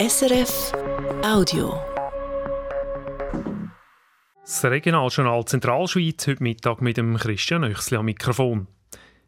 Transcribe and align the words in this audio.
SRF 0.00 0.72
Audio. 1.22 1.78
Das 4.40 4.64
Regionaljournal 4.64 5.44
Zentralschweiz 5.44 6.26
heute 6.26 6.42
Mittag 6.42 6.80
mit 6.80 6.96
dem 6.96 7.18
Christian 7.18 7.64
Öchsli 7.64 7.98
am 7.98 8.06
Mikrofon. 8.06 8.66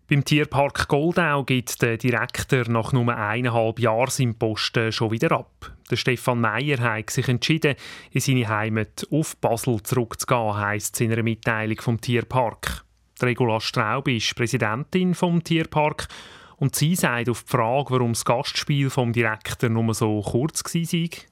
Beim 0.08 0.24
Tierpark 0.24 0.88
Goldau 0.88 1.44
gibt 1.44 1.82
der 1.82 1.98
Direktor 1.98 2.66
nach 2.70 2.94
nur 2.94 3.14
eineinhalb 3.14 3.80
Jahren 3.80 4.08
seinen 4.08 4.38
Posten 4.38 4.92
schon 4.92 5.10
wieder 5.10 5.32
ab. 5.32 5.76
Der 5.90 5.96
Stefan 5.96 6.40
Meyer 6.40 6.80
hat 6.80 7.10
sich 7.10 7.28
entschieden, 7.28 7.74
in 8.10 8.22
seine 8.22 8.48
Heimat 8.48 9.06
auf 9.10 9.36
Basel 9.36 9.82
zurückzugehen, 9.82 10.56
heisst 10.56 10.94
es 10.94 11.02
in 11.02 11.12
einer 11.12 11.22
Mitteilung 11.22 11.82
vom 11.82 12.00
Tierpark. 12.00 12.82
Regula 13.20 13.60
Straub 13.60 14.08
ist 14.08 14.34
Präsidentin 14.34 15.14
vom 15.14 15.44
Tierpark 15.44 16.08
und 16.62 16.76
sie 16.76 16.94
sagt 16.94 17.28
auf 17.28 17.42
die 17.42 17.50
Frage, 17.50 17.90
warum 17.90 18.12
das 18.12 18.24
Gastspiel 18.24 18.88
vom 18.88 19.12
Direktor 19.12 19.68
nur 19.68 19.92
so 19.94 20.20
kurz 20.20 20.62
war. 20.64 21.24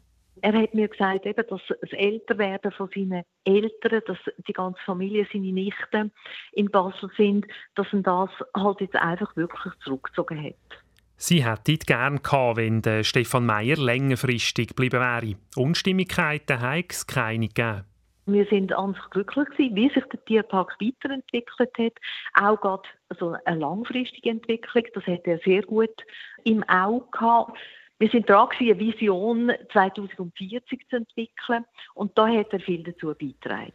Er 0.43 0.61
hat 0.61 0.75
mir 0.75 0.89
gesagt, 0.89 1.25
eben, 1.25 1.45
dass 1.49 1.61
das 1.69 1.93
Älterwerden 1.93 2.73
von 2.73 2.91
seinen 2.93 3.23
Eltern, 3.45 4.03
dass 4.09 4.19
die 4.49 4.53
ganze 4.53 4.81
Familie, 4.85 5.29
seine 5.33 5.53
Nichten 5.53 6.11
in 6.51 6.69
Basel 6.69 7.11
sind, 7.17 7.47
dass 7.77 7.87
er 7.93 8.03
das 8.03 8.31
halt 8.57 8.81
jetzt 8.81 8.97
einfach 8.97 9.37
wirklich 9.37 9.73
zurückgezogen 9.85 10.43
hat. 10.43 10.83
Sie 11.17 11.45
hätte 11.45 11.75
es 11.75 11.87
gerne 11.87 12.19
gehabt, 12.19 12.57
wenn 12.57 13.05
Stefan 13.05 13.47
Meyer 13.47 13.77
längerfristig 13.77 14.71
geblieben 14.71 14.99
wäre. 14.99 15.37
Unstimmigkeiten 15.55 16.61
habe 16.61 16.87
es 16.89 17.07
keine 17.07 17.47
gegeben. 17.47 17.85
Wir 18.33 18.47
sind 18.47 18.73
an 18.73 18.95
sich 18.95 19.11
glücklich 19.11 19.49
gewesen, 19.51 19.77
wie 19.77 19.89
sich 19.89 20.05
der 20.05 20.25
Tierpark 20.25 20.77
weiterentwickelt 20.81 21.71
hat. 21.79 21.93
Auch 22.35 22.61
gerade 22.61 22.89
so 23.19 23.35
eine 23.45 23.59
langfristige 23.59 24.31
Entwicklung, 24.31 24.85
das 24.95 25.07
hat 25.07 25.27
er 25.27 25.39
sehr 25.39 25.63
gut 25.63 26.05
im 26.45 26.63
Auge 26.69 27.07
gehabt. 27.11 27.59
Wir 27.99 28.09
sind 28.09 28.29
dran, 28.29 28.49
eine 28.59 28.79
Vision 28.79 29.53
2040 29.73 30.89
zu 30.89 30.97
entwickeln 30.97 31.65
und 31.95 32.17
da 32.17 32.29
hat 32.29 32.53
er 32.53 32.61
viel 32.61 32.83
dazu 32.83 33.09
beigetragen. 33.09 33.75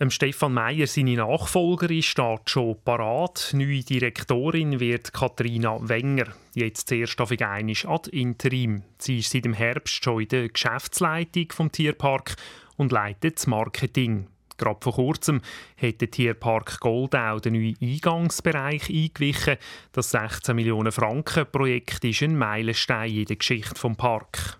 Ähm, 0.00 0.08
Stefan 0.08 0.54
Meyer, 0.54 0.86
seine 0.86 1.16
Nachfolgerin, 1.16 2.02
steht 2.02 2.48
schon 2.48 2.82
parat. 2.82 3.50
Neue 3.52 3.82
Direktorin 3.82 4.80
wird 4.80 5.12
Katharina 5.12 5.76
Wenger. 5.78 6.28
Jetzt 6.54 6.88
zuerst 6.88 7.20
auf 7.20 7.30
einisch 7.38 7.84
ad 7.84 8.08
interim. 8.10 8.82
Sie 8.96 9.18
ist 9.18 9.30
seit 9.30 9.44
dem 9.44 9.52
Herbst 9.52 10.02
schon 10.02 10.22
in 10.22 10.28
der 10.28 10.48
Geschäftsleitung 10.48 11.52
vom 11.52 11.70
Tierpark 11.70 12.36
und 12.80 12.92
leitet 12.92 13.36
das 13.36 13.46
Marketing. 13.46 14.26
Gerade 14.56 14.80
vor 14.82 14.94
kurzem 14.94 15.42
hat 15.80 16.00
der 16.00 16.10
Tierpark 16.10 16.80
Goldau 16.80 17.38
den 17.38 17.54
neuen 17.54 17.76
Eingangsbereich 17.80 18.88
eingewichen. 18.88 19.56
Das 19.92 20.10
16 20.10 20.56
Millionen 20.56 20.90
Franken 20.90 21.46
Projekt 21.50 22.04
ist 22.04 22.22
ein 22.22 22.36
Meilenstein 22.36 23.14
in 23.14 23.24
der 23.26 23.36
Geschichte 23.36 23.74
des 23.74 23.96
Parks. 23.96 24.58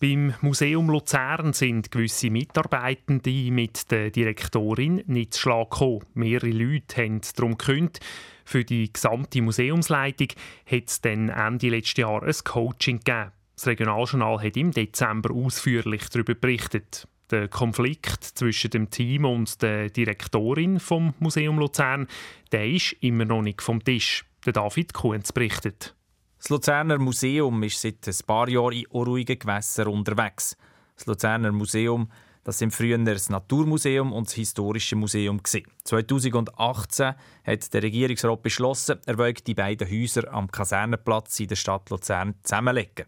Beim 0.00 0.34
Museum 0.40 0.88
Luzern 0.90 1.52
sind 1.52 1.90
gewisse 1.90 2.30
Mitarbeitende 2.30 3.50
mit 3.50 3.90
der 3.90 4.10
Direktorin 4.10 5.02
nicht 5.06 5.34
zu 5.34 5.40
Schlag 5.40 5.70
gekommen. 5.70 6.06
Mehrere 6.14 6.50
Leute 6.50 7.02
haben 7.02 7.20
darum 7.34 7.58
gekündigt. 7.58 8.00
Für 8.44 8.64
die 8.64 8.92
gesamte 8.92 9.42
Museumsleitung 9.42 10.28
hat 10.70 10.84
es 10.86 11.00
dann 11.00 11.28
Ende 11.28 11.68
letzten 11.68 12.02
Jahr 12.02 12.22
ein 12.22 12.34
Coaching 12.44 13.00
gegeben. 13.00 13.32
Das 13.58 13.66
Regionaljournal 13.66 14.40
hat 14.40 14.56
im 14.56 14.70
Dezember 14.70 15.34
ausführlich 15.34 16.08
darüber 16.10 16.36
berichtet. 16.36 17.08
Der 17.32 17.48
Konflikt 17.48 18.22
zwischen 18.22 18.70
dem 18.70 18.88
Team 18.88 19.24
und 19.24 19.60
der 19.62 19.90
Direktorin 19.90 20.78
vom 20.78 21.12
Museum 21.18 21.58
Luzern, 21.58 22.06
der 22.52 22.68
ist 22.68 22.92
immer 23.00 23.24
noch 23.24 23.42
nicht 23.42 23.60
vom 23.60 23.82
Tisch. 23.82 24.24
Der 24.46 24.52
David 24.52 24.94
Kuhns 24.94 25.32
berichtet. 25.32 25.96
Das 26.38 26.50
Luzerner 26.50 26.98
Museum 26.98 27.60
ist 27.64 27.80
seit 27.80 28.06
ein 28.06 28.14
paar 28.28 28.48
Jahren 28.48 28.74
in 28.74 28.86
unruhigen 28.86 29.40
Gewässern 29.40 29.88
unterwegs. 29.88 30.56
Das 30.94 31.06
Luzerner 31.06 31.50
Museum 31.50 32.08
das 32.44 32.60
sind 32.60 32.72
früher 32.72 32.96
das 32.96 33.28
Naturmuseum 33.28 34.10
und 34.10 34.28
das 34.28 34.34
Historische 34.34 34.96
Museum. 34.96 35.42
2018 35.44 37.14
hat 37.44 37.74
der 37.74 37.82
Regierungsrat 37.82 38.42
beschlossen, 38.42 39.00
er 39.04 39.18
wolle 39.18 39.34
die 39.34 39.52
beiden 39.52 39.90
Häuser 39.90 40.32
am 40.32 40.50
Kasernenplatz 40.50 41.40
in 41.40 41.48
der 41.48 41.56
Stadt 41.56 41.90
Luzern 41.90 42.36
zusammenlegen. 42.44 43.04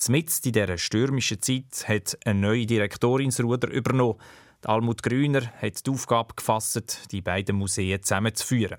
Zumindest 0.00 0.46
in 0.46 0.52
dieser 0.52 0.78
stürmischen 0.78 1.42
Zeit 1.42 1.86
hat 1.86 2.18
eine 2.24 2.40
neue 2.40 2.64
Direktorin 2.64 3.28
das 3.28 3.40
Ruder 3.40 3.68
übernommen. 3.68 4.18
Almut 4.64 5.02
Grüner 5.02 5.52
hat 5.60 5.86
die 5.86 5.90
Aufgabe 5.90 6.34
gefasst, 6.34 7.12
die 7.12 7.20
beiden 7.20 7.56
Museen 7.56 8.02
zusammenzuführen. 8.02 8.78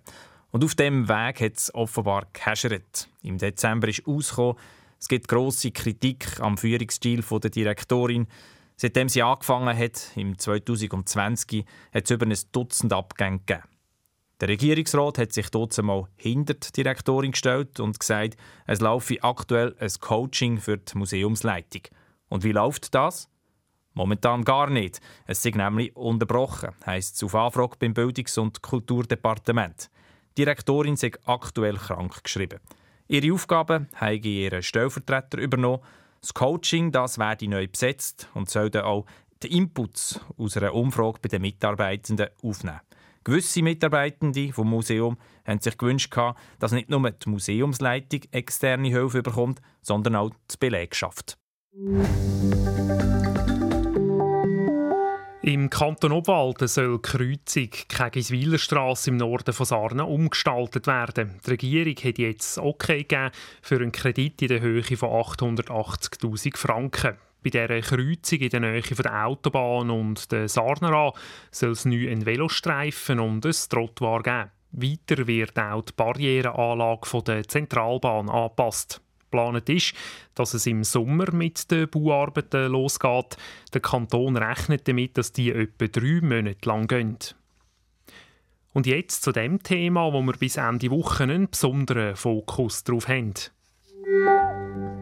Und 0.50 0.64
auf 0.64 0.74
dem 0.74 1.08
Weg 1.08 1.42
hat 1.42 1.58
es 1.58 1.74
offenbar 1.76 2.26
gehäschert. 2.34 3.08
Im 3.22 3.38
Dezember 3.38 3.88
ist 3.88 4.06
ausgekommen, 4.08 4.56
es 5.00 5.08
gibt 5.08 5.28
grosse 5.28 5.70
Kritik 5.70 6.40
am 6.40 6.58
Führungsstil 6.58 7.22
der 7.22 7.50
Direktorin. 7.52 8.28
Seitdem 8.76 9.08
sie 9.08 9.22
angefangen 9.22 9.78
hat, 9.78 10.12
im 10.16 10.40
2020, 10.40 11.66
hat 11.94 12.04
es 12.04 12.10
über 12.10 12.26
ein 12.26 12.36
Dutzend 12.52 12.94
Abgänge 12.94 13.40
gegeben. 13.46 13.64
Der 14.42 14.50
Regierungsrat 14.50 15.20
hat 15.20 15.34
sich 15.34 15.50
dort 15.52 15.78
einmal 15.78 16.08
hinter 16.16 16.56
die 16.56 16.72
Direktorin 16.72 17.32
gestellt 17.32 17.80
und 17.80 18.00
gesagt, 18.00 18.38
es 18.66 18.82
laufe 18.82 19.24
aktuell 19.24 19.76
ein 19.80 19.92
Coaching 20.00 20.58
für 20.58 20.78
die 20.78 20.98
Museumsleitung. 20.98 21.84
Und 22.28 22.44
wie 22.44 22.52
läuft 22.52 22.96
das? 22.96 23.30
Momentan 23.94 24.44
gar 24.44 24.72
nicht. 24.72 25.00
Es 25.28 25.46
ist 25.46 25.56
nämlich 25.56 25.96
unterbrochen, 25.96 26.72
heisst 26.88 27.18
es 27.18 27.24
auf 27.24 27.36
Anfrage 27.36 27.76
beim 27.78 27.94
Bildungs- 27.94 28.40
und 28.40 28.64
Kulturdepartement. 28.64 29.92
Die 30.36 30.46
Direktorin 30.46 30.96
sei 30.96 31.12
aktuell 31.26 31.76
krank 31.76 32.24
geschrieben. 32.24 32.62
Ihre 33.08 33.34
Aufgaben 33.34 33.90
haben 33.94 34.24
ihre 34.24 34.64
Stellvertreter 34.64 35.38
übernommen. 35.38 35.84
Das 36.22 36.34
Coaching 36.34 36.92
das 36.92 37.20
werde 37.20 37.48
neu 37.48 37.68
besetzt 37.68 38.28
und 38.34 38.50
soll 38.50 38.72
dann 38.72 38.86
auch 38.86 39.06
die 39.44 39.56
Inputs 39.56 40.20
aus 40.38 40.58
einer 40.58 40.74
Umfrage 40.74 41.20
bei 41.22 41.30
den 41.30 41.44
Mitarbeitenden 41.44 42.30
aufnehmen. 42.42 42.82
Gewisse 43.24 43.62
Mitarbeitende 43.62 44.52
vom 44.52 44.68
Museum 44.70 45.16
haben 45.46 45.60
sich 45.60 45.78
gewünscht, 45.78 46.12
dass 46.58 46.72
nicht 46.72 46.90
nur 46.90 47.12
die 47.12 47.30
Museumsleitung 47.30 48.22
externe 48.32 48.88
Hilfe 48.88 49.22
bekommt, 49.22 49.62
sondern 49.82 50.16
auch 50.16 50.32
die 50.52 50.58
Belegschaft. 50.60 51.38
Im 55.44 55.70
Kanton 55.70 56.12
Obwalden 56.14 56.68
soll 56.68 56.98
die 56.98 57.02
Kreuzung 57.02 57.70
Kegiswiler 57.88 58.58
Straße 58.58 59.12
im 59.12 59.18
Norden 59.18 59.54
von 59.54 59.66
Sarnen 59.68 60.06
umgestaltet 60.06 60.88
werden. 60.88 61.40
Die 61.46 61.50
Regierung 61.52 61.96
hat 61.96 62.18
jetzt 62.18 62.58
okay 62.58 63.04
gegeben 63.04 63.32
für 63.62 63.76
einen 63.76 63.92
Kredit 63.92 64.42
in 64.42 64.48
der 64.48 64.62
Höhe 64.62 64.84
von 64.84 65.10
880.000 65.10 66.58
Franken. 66.58 67.18
Bei 67.44 67.50
dieser 67.50 67.82
Kreuzung 67.82 68.40
in 68.40 68.50
der 68.50 68.60
Nähe 68.60 68.84
von 68.84 69.04
der 69.04 69.26
Autobahn 69.26 69.90
und 69.90 70.32
der 70.32 70.48
Sarnera 70.48 71.12
soll 71.50 71.72
es 71.72 71.86
neu 71.86 72.10
einen 72.10 72.26
Velostreifen 72.26 73.20
und 73.20 73.46
ein 73.46 73.56
Trottoir 73.70 74.22
geben. 74.22 74.52
Weiter 74.74 75.28
wird 75.28 75.58
auch 75.58 75.82
die 75.82 75.94
Barrierenanlage 75.94 77.24
der 77.24 77.48
Zentralbahn 77.48 78.30
angepasst. 78.30 79.02
Geplant 79.32 79.70
ist, 79.70 79.94
dass 80.36 80.54
es 80.54 80.68
im 80.68 80.84
Sommer 80.84 81.34
mit 81.34 81.72
den 81.72 81.90
Bauarbeiten 81.90 82.72
losgeht. 82.72 83.38
Der 83.74 83.82
Kanton 83.82 84.38
rechnet 84.38 84.88
damit, 84.88 85.18
dass 85.18 85.32
die 85.32 85.52
etwa 85.52 85.88
drei 85.88 86.20
Monate 86.22 86.68
lang 86.68 86.88
gehen. 86.88 87.18
Und 88.74 88.88
jetzt 88.88 89.24
zu 89.24 89.32
dem 89.32 89.64
Thema, 89.64 90.14
wo 90.14 90.22
wir 90.22 90.34
bis 90.34 90.58
Ende 90.58 90.92
Woche 90.92 91.24
einen 91.24 91.50
besonderen 91.50 92.16
Fokus 92.16 92.84
drauf 92.84 93.08
haben. 93.08 93.34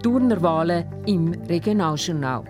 Turnerwahlen 0.02 0.86
im 1.08 1.34
Regionaljournal. 1.34 2.46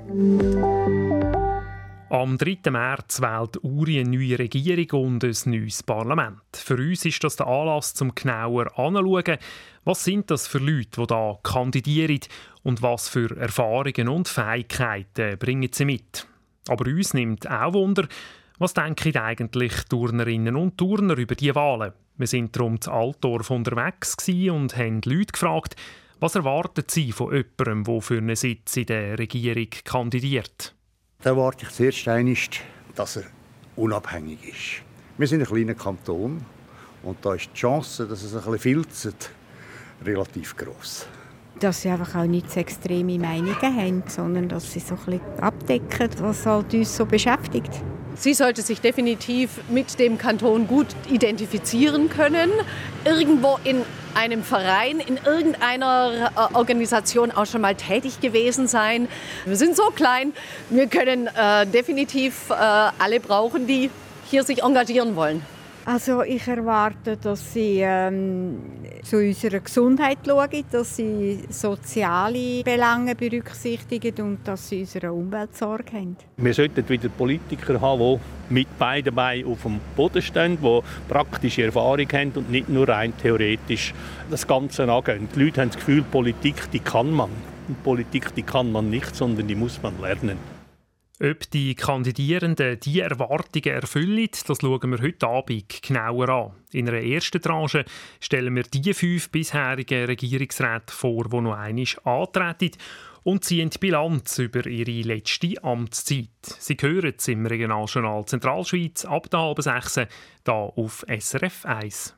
Am 2.12 2.38
3. 2.38 2.70
März 2.70 3.22
wählt 3.22 3.64
Uri 3.64 4.00
eine 4.00 4.10
neue 4.10 4.38
Regierung 4.38 5.06
und 5.06 5.24
ein 5.24 5.36
neues 5.46 5.82
Parlament. 5.82 6.42
Für 6.54 6.76
uns 6.76 7.06
ist 7.06 7.24
das 7.24 7.38
der 7.38 7.48
Anlass, 7.48 7.96
zum 7.96 8.14
genauer 8.14 8.78
anzuschauen, 8.78 9.38
was 9.84 10.04
sind 10.04 10.30
das 10.30 10.48
für 10.48 10.60
Leute, 10.60 11.02
die 11.02 11.08
da 11.08 11.40
kandidieren 11.42 12.20
und 12.62 12.84
was 12.84 13.10
für 13.10 13.36
Erfahrungen 13.36 14.10
und 14.10 14.28
Fähigkeiten 14.28 15.38
bringen 15.40 15.70
sie 15.72 15.86
mit. 15.86 16.28
Aber 16.68 16.86
uns 16.86 17.16
nimmt 17.16 17.50
auch 17.50 17.74
Wunder, 17.74 18.08
was 18.60 18.76
denken 18.76 19.18
eigentlich 19.18 19.74
Turnerinnen 19.90 20.56
und 20.56 20.78
Turner 20.78 21.18
über 21.18 21.34
die 21.34 21.56
Wahlen? 21.56 21.94
Wir 22.18 22.28
sind 22.28 22.56
darum 22.56 22.80
zu 22.80 22.92
Altdorf 22.92 23.50
unterwegs 23.50 24.18
und 24.28 24.76
haben 24.76 25.02
Leute 25.06 25.32
gefragt, 25.32 25.76
was 26.20 26.36
erwarten 26.36 26.84
Sie 26.88 27.12
von 27.12 27.34
jemandem, 27.34 27.84
der 27.84 28.02
für 28.02 28.18
einen 28.18 28.36
Sitz 28.36 28.78
in 28.78 28.86
der 28.88 29.18
Regierung 29.18 29.70
kandidiert? 29.84 30.76
Da 31.22 31.32
erwarte 31.32 31.66
ich 31.66 31.72
zuerst 31.72 32.08
einmal, 32.08 32.36
dass 32.96 33.18
er 33.18 33.24
unabhängig 33.76 34.40
ist. 34.44 34.84
Wir 35.18 35.28
sind 35.28 35.42
ein 35.42 35.48
kleiner 35.48 35.76
Kanton 35.76 36.46
und 37.04 37.26
da 37.26 37.34
ist 37.34 37.50
die 37.54 37.60
Chance, 37.60 38.08
dass 38.08 38.24
es 38.24 38.34
ein 38.34 38.52
bisschen 38.52 38.60
filzt, 38.60 39.32
relativ 40.06 40.56
groß. 40.56 41.08
Dass 41.60 41.82
sie 41.82 41.90
einfach 41.90 42.16
auch 42.16 42.26
nicht 42.26 42.52
so 42.52 42.60
extreme 42.60 43.18
Meinungen 43.18 43.62
haben, 43.62 44.04
sondern 44.08 44.48
dass 44.48 44.72
sie 44.72 44.80
so 44.80 44.96
ein 44.96 45.06
bisschen 45.06 45.40
abdecken, 45.42 46.10
was 46.20 46.46
halt 46.46 46.74
uns 46.74 46.96
so 46.96 47.06
beschäftigt. 47.06 47.72
Sie 48.16 48.34
sollte 48.34 48.62
sich 48.62 48.82
definitiv 48.82 49.62
mit 49.70 49.98
dem 50.00 50.18
Kanton 50.18 50.68
gut 50.68 50.88
identifizieren 51.10 52.10
können, 52.10 52.50
irgendwo 53.06 53.60
in 53.64 53.84
einem 54.20 54.44
Verein, 54.44 55.00
in 55.00 55.18
irgendeiner 55.26 56.32
äh, 56.36 56.54
Organisation 56.54 57.32
auch 57.32 57.46
schon 57.46 57.62
mal 57.62 57.76
tätig 57.76 58.20
gewesen 58.20 58.68
sein. 58.68 59.08
Wir 59.46 59.56
sind 59.56 59.78
so 59.78 59.92
klein, 59.96 60.34
wir 60.70 60.88
können 60.88 61.28
äh, 61.28 61.66
definitiv 61.66 62.50
äh, 62.50 62.54
alle 62.54 63.22
brauchen, 63.22 63.66
die 63.66 63.90
hier 64.30 64.44
sich 64.44 64.62
engagieren 64.62 65.16
wollen. 65.16 65.42
Also 65.92 66.22
ich 66.22 66.48
erwarte, 66.48 67.18
dass 67.18 67.52
sie 67.52 67.80
ähm, 67.82 68.60
zu 69.02 69.18
unserer 69.18 69.60
Gesundheit 69.60 70.20
schauen, 70.24 70.64
dass 70.72 70.98
sie 70.98 71.40
soziale 71.50 72.62
Belange 72.64 73.16
berücksichtigen 73.16 74.14
und 74.24 74.48
dass 74.48 74.70
sie 74.70 74.82
unsere 74.82 75.12
Umwelt 75.12 75.58
Sorge 75.58 75.94
haben. 75.94 76.16
Wir 76.38 76.54
sollten 76.54 76.88
wieder 76.88 77.10
Politiker 77.10 77.82
haben, 77.82 78.20
die 78.50 78.54
mit 78.54 78.78
beiden 78.78 79.16
Beinen 79.16 79.52
auf 79.52 79.64
dem 79.64 79.80
Boden 79.96 80.22
stehen, 80.22 80.60
die 80.62 80.82
praktische 81.08 81.64
Erfahrung 81.64 82.08
haben 82.14 82.34
und 82.36 82.52
nicht 82.52 82.70
nur 82.70 82.88
rein 82.88 83.12
theoretisch 83.20 83.96
das 84.30 84.46
Ganze 84.46 84.84
angehen. 84.84 85.28
Die 85.36 85.44
Leute 85.44 85.62
haben 85.62 85.70
das 85.70 85.78
Gefühl, 85.78 86.04
Politik 86.04 86.70
die 86.72 86.82
kann 86.82 87.12
man. 87.12 87.32
Und 87.68 87.84
Politik 87.84 88.36
die 88.36 88.44
kann 88.44 88.72
man 88.72 88.92
nicht, 88.92 89.16
sondern 89.16 89.48
die 89.48 89.56
muss 89.56 89.82
man 89.82 90.00
lernen. 90.00 90.59
Ob 91.22 91.50
die 91.52 91.76
Kandidierenden 91.76 92.80
diese 92.80 93.02
Erwartungen 93.02 93.76
erfüllen, 93.76 94.30
das 94.48 94.58
schauen 94.62 94.92
wir 94.92 95.02
heute 95.02 95.28
Abend 95.28 95.82
genauer 95.82 96.30
an. 96.30 96.52
In 96.72 96.88
einer 96.88 97.02
ersten 97.02 97.42
Tranche 97.42 97.84
stellen 98.22 98.56
wir 98.56 98.64
die 98.64 98.94
fünf 98.94 99.30
bisherigen 99.30 100.06
Regierungsräte 100.06 100.94
vor, 100.94 101.26
die 101.26 101.42
noch 101.42 101.58
einmal 101.58 101.86
antreten 102.06 102.78
und 103.24 103.44
ziehen 103.44 103.70
die 103.70 103.78
Bilanz 103.80 104.38
über 104.38 104.66
ihre 104.66 105.06
letzte 105.06 105.62
Amtszeit. 105.62 106.30
Sie 106.42 106.78
hören 106.80 107.14
es 107.18 107.28
im 107.28 107.46
Regionaljournal 107.46 108.26
Zentralschweiz 108.26 109.04
ab 109.04 109.30
der 109.30 109.42
halben 109.42 109.62
sechs, 109.62 109.96
hier 109.96 110.08
auf 110.54 111.06
SRF 111.06 111.66
1. 111.66 112.16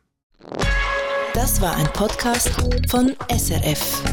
Das 1.34 1.60
war 1.60 1.76
ein 1.76 1.92
Podcast 1.94 2.50
von 2.88 3.16
SRF. 3.36 4.04